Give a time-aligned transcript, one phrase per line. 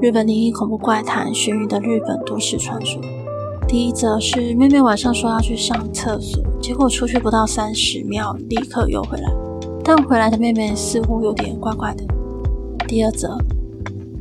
[0.00, 3.00] 日本灵异恐怖怪谈，悬疑的日本都市传说。
[3.66, 9.32] 第一则是妹妹晚上说要去上厕所，结果出去不到三十秒，立刻又回来，
[9.82, 12.04] 但回来的妹妹似乎有点怪怪的。
[12.86, 13.38] 第二则，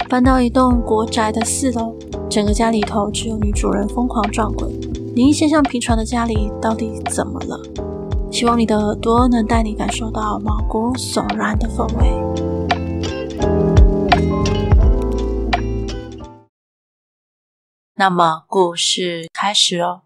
[0.08, 1.94] 搬到一栋国宅的四楼，
[2.30, 4.70] 整个家里头只有女主人疯狂撞鬼，
[5.16, 7.60] 灵异现象频传的家里到底怎么了？
[8.32, 12.53] 希望你的耳朵能带你感受到毛骨悚然的氛围。
[17.96, 20.02] 那么故事开始哦。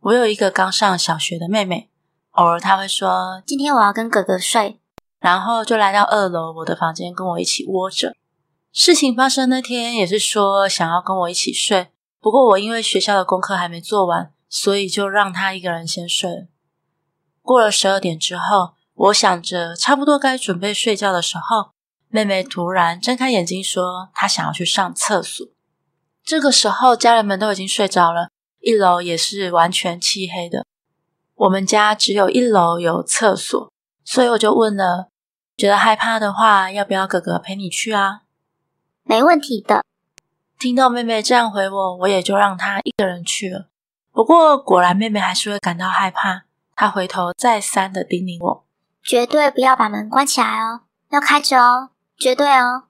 [0.00, 1.88] 我有一个刚上小学的妹妹，
[2.32, 4.80] 偶尔她会说：“今天我要跟哥哥睡。”
[5.20, 8.16] 然后就来到二楼我的房间跟我一起窝着。
[8.72, 16.48] 事情发生那天也是说想要跟我一起睡，不过我因为学校的功课还没做完，所以就让她一个人先睡。
[17.40, 21.70] 过了十二点之后，我想着差不多该准备睡觉的时候，
[22.08, 25.46] 妹妹突然睁开眼睛说她想要去上厕所。
[26.24, 30.64] 这个时候，家人们都已经睡着了，一楼也是完全漆黑的。
[31.34, 33.72] 我们家只有一楼有厕所，
[34.04, 35.08] 所以我就问了：
[35.56, 38.22] 觉得害怕的话，要不要哥哥陪你去啊？
[39.02, 39.82] 没问题的。
[40.58, 43.66] 听到妹妹这样回我，我也就让她一个人去了。
[44.12, 46.44] 不过，果然妹妹还是会感到害怕。
[46.76, 48.64] 她回头再三的叮咛我：
[49.02, 52.84] 绝对不要把门关起来哦，要开着哦，绝对哦。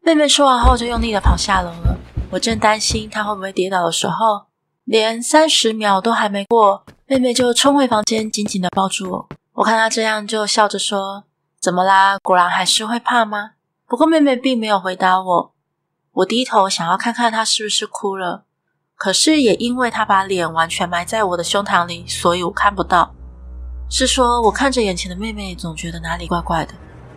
[0.00, 1.97] 妹妹说完后，就用力的跑下楼了。
[2.30, 4.46] 我正担心她会不会跌倒的时候，
[4.84, 9.28] 连三十秒都还没过，妹妹就冲回房间，紧紧的抱住我。
[9.54, 11.24] 我看她这样，就笑着说
[11.60, 12.18] ：“怎么啦？
[12.22, 13.52] 果然还是会怕吗？”
[13.88, 15.54] 不过妹妹并没有回答我。
[16.12, 18.44] 我低头想要看看她是不是哭了，
[18.94, 23.14] 可是也因为她把脸完全埋在我的胸膛里，所以我看不到。
[23.88, 26.74] 是说，我看着眼前的妹妹，总觉得哪里怪怪的。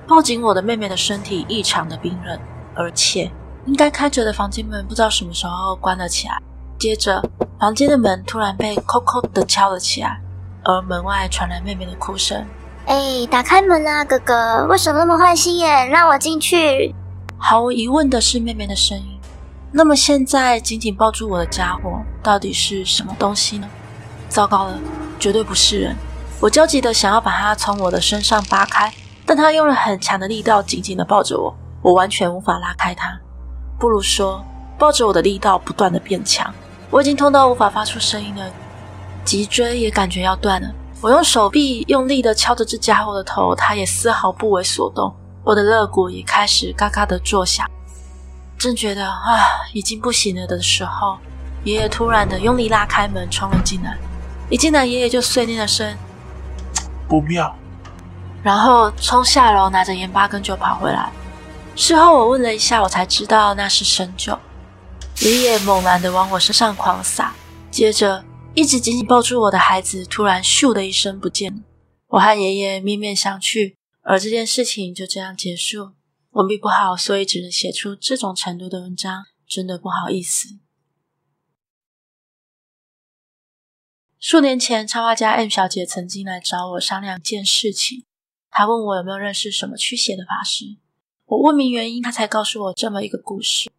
[0.07, 2.39] 抱紧我的妹妹的身体异常的冰冷，
[2.73, 3.29] 而且。
[3.65, 6.37] 应该开着的房间门不知道什么时候关了起来，
[6.79, 7.21] 接着
[7.59, 10.19] 房间的门突然被“叩叩”的敲了起来，
[10.63, 12.43] 而门外传来妹妹的哭声
[12.87, 14.65] ：“哎，打开门啊，哥哥！
[14.67, 15.87] 为什么那么坏心眼？
[15.89, 16.95] 让我进去！”
[17.37, 19.19] 毫无疑问的是妹妹的声音。
[19.71, 23.69] 那么现在紧紧抱住我的家伙到底是什么东西呢？
[24.27, 24.79] 糟糕了，
[25.19, 25.95] 绝对不是人！
[26.39, 28.91] 我焦急的想要把它从我的身上扒开，
[29.25, 33.19] 但他用了很强的力道紧紧的抱着我，我完全无法拉开他。
[33.81, 34.45] 不如说，
[34.77, 36.53] 抱着我的力道不断的变强，
[36.91, 38.45] 我已经痛到无法发出声音了，
[39.25, 40.69] 脊椎也感觉要断了。
[41.01, 45.11] 我用手臂用力的敲着这家伙的头，他也丝毫不为所动。
[45.43, 47.67] 我的肋骨也开始嘎嘎的作响。
[48.55, 51.17] 正觉得啊，已经不行了的时候，
[51.63, 53.97] 爷爷突然的用力拉开门冲了进来。
[54.51, 55.91] 一进来，爷爷就碎念了声
[57.09, 57.51] ：“不妙。”
[58.43, 61.09] 然后冲下楼拿着盐巴根就跑回来。
[61.81, 64.37] 事后我问了一下，我才知道那是生酒。
[65.23, 67.35] 爷爷猛然的往我身上狂洒，
[67.71, 71.63] 接着一直紧紧抱住我的孩子突然咻的一声不见了。
[72.09, 75.93] 我和爷爷面面相觑，而这件事情就这样结束。
[76.29, 80.59] 文笔不好，所以只能写出这种程度的文章，真的不好意思。
[84.19, 88.05] 数年前，插画家 M 小姐曾经来找我商量一件事情，
[88.51, 90.77] 她问我有没有认识什么驱邪的法师。
[91.31, 93.71] 我问明原因，他才告诉我这么一个故事：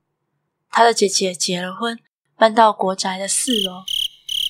[0.70, 1.99] 他的姐姐结了婚，
[2.34, 3.82] 搬到国宅的四楼。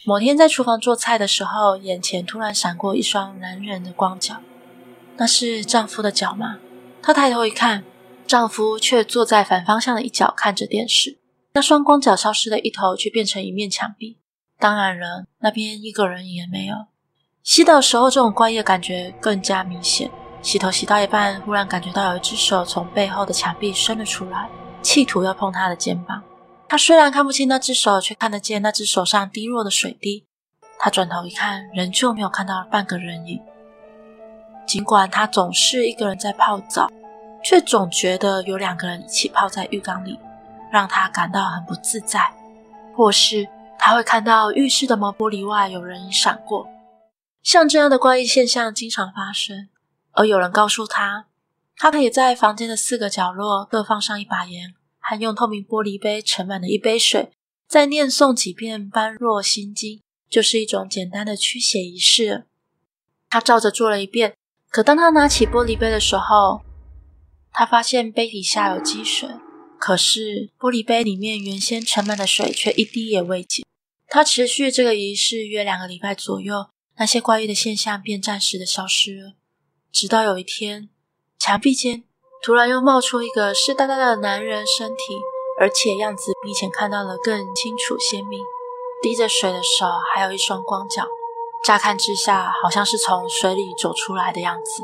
[0.07, 4.41] 某天在厨房做菜的时候，眼前突然闪过一双男人的光脚，
[5.17, 6.61] 那是丈夫的脚吗？
[7.03, 7.83] 她抬头一看，
[8.25, 11.19] 丈夫却坐在反方向的一角看着电视。
[11.55, 14.19] 那双光脚消失的一头，却变成一面墙壁。
[14.61, 16.87] 当然了，那边一个人也没有。
[17.43, 20.09] 洗澡的时候，这种怪异的感觉更加明显。
[20.43, 24.49] 洗头洗到一半，忽然感觉到有一只手从背后的墙壁伸了出来，
[24.83, 26.23] 企图要碰他的肩膀。
[26.69, 30.27] 他虽然看不清那只手，却看得见那只手上滴落的水滴。
[30.79, 33.41] 他转头一看，仍旧没有看到半个人影。
[34.67, 36.91] 尽管他总是一个人在泡澡，
[37.45, 40.19] 却总觉得有两个人一起泡在浴缸里，
[40.73, 42.21] 让他感到很不自在。
[42.95, 43.49] 或是
[43.79, 46.67] 他会看到浴室的毛玻璃外有人影闪过。
[47.43, 49.69] 像这样的怪异现象经常发生，
[50.13, 51.27] 而有人告诉他，
[51.77, 57.31] 他可以在房间的四个角落各放上一把盐，还用透明玻璃杯盛满了一杯水，
[57.67, 62.45] 再念诵几遍般若心经，就是一种简单的驱邪仪式。
[63.29, 64.35] 他照着做了一遍，
[64.69, 66.63] 可当他拿起玻璃杯的时候，
[67.51, 69.29] 他发现杯底下有积水，
[69.79, 73.65] 可是玻璃杯里面原先盛满的水却一滴也未减。
[74.09, 76.67] 他持续这个仪式约两个礼拜左右。
[76.99, 79.33] 那些怪异的现象便暂时的消失了，
[79.93, 80.89] 直到有一天，
[81.39, 82.03] 墙壁间
[82.43, 85.21] 突然又冒出一个湿哒哒的男人身体，
[85.61, 88.41] 而且样子比以前看到的更清楚鲜明。
[89.03, 91.05] 滴着水的手，还有一双光脚，
[91.65, 94.83] 乍看之下好像是从水里走出来的样子。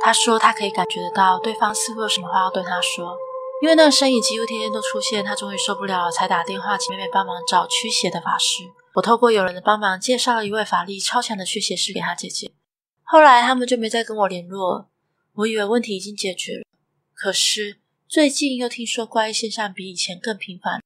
[0.00, 3.16] 他说他可以感觉得到对方似乎有什么话要对他说，
[3.62, 5.24] 因为那个身影几乎天天都出现。
[5.24, 8.64] 他终于受不了了，才打电话请妹妹帮忙找驱邪的法师。
[8.94, 12.50] 我透过有人的帮忙，介绍了一位法力超强的驱邪师给他姐姐。
[13.10, 14.90] 后来他们就没再跟我联络。
[15.32, 16.64] 我以为问题已经解决了，
[17.14, 20.82] 可是最近又听说怪异现象比以前更频繁。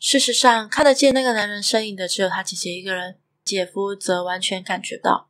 [0.00, 5.28] 事实上，看得见那个男人身影的只有他姐姐一个人，姐夫则完全感觉到。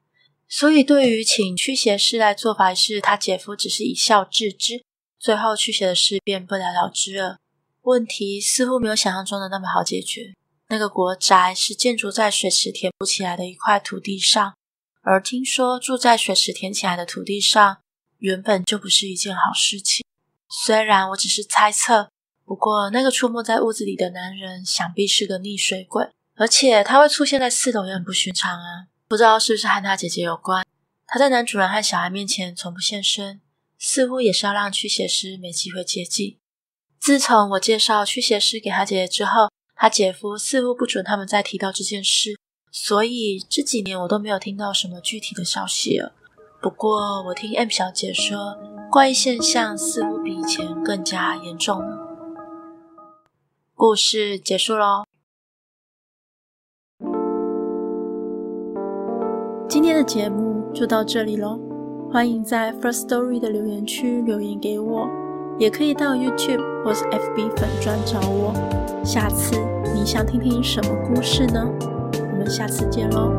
[0.48, 4.82] 所以，对于请驱邪师来做法事，他姐夫只是一笑置之。
[5.18, 7.36] 最后，驱邪的事便不了了之了。
[7.82, 10.32] 问题似乎没有想象中的那么好解决。
[10.68, 14.54] 那个国宅是建筑在水池填补起来的一块土地上，
[15.08, 17.78] 而听说住在水池填起来的土地上
[18.18, 20.04] 原本就不是一件好事情。
[20.48, 22.10] 虽然我只是猜测，
[22.44, 28.88] 不过那个出没在屋子里的男人想必是个溺水鬼，而且他会出现在四楼也很不寻常啊！
[29.06, 30.66] 不知道是不是和他姐姐有关？
[31.06, 33.40] 他在男主人和小孩面前从不现身，
[33.78, 36.36] 似乎也是要让驱邪师没机会接近。
[36.98, 42.36] 自从我介绍驱邪师给他姐姐之后，他姐夫似乎不准他们再提到这件事，
[42.78, 46.12] 所以这几年我都没有听到什么具体的消息了。
[46.60, 48.58] 不过我听 M 小姐说，
[48.92, 51.98] 怪异现象似乎比以前更加严重了。
[53.74, 55.04] 故事结束喽。
[59.66, 61.58] 今天的节目就到这里喽，
[62.12, 65.08] 欢迎在 First Story 的留言区留言给我，
[65.58, 68.52] 也可以到 YouTube 或是 FB 粉专找我。
[69.02, 69.56] 下次
[69.94, 71.66] 你想听听什么故事呢？
[72.36, 73.32] 我们下次见喽。